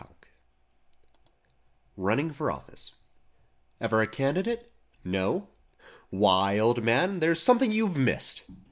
153 1.93 1.93
RUNNING 2.03 2.31
FOR 2.33 2.49
OFFICE 2.51 2.95
Ever 3.79 4.01
a 4.01 4.07
candidate? 4.07 4.71
No! 5.03 5.49
Why, 6.09 6.57
old 6.57 6.81
man 6.83 7.19
There's 7.19 7.39
something 7.39 7.71
you've 7.71 7.95
missed! 7.97 8.43